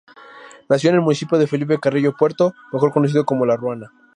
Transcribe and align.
Nació 0.67 0.89
en 0.89 0.95
el 0.95 1.03
municipio 1.03 1.37
de 1.37 1.45
Felipe 1.45 1.77
Carrillo 1.79 2.15
Puerto, 2.17 2.55
mejor 2.73 2.91
conocido 2.91 3.23
como 3.23 3.45
La 3.45 3.55
Ruana. 3.55 3.91